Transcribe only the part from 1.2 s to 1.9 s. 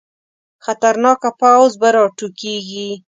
پوځ به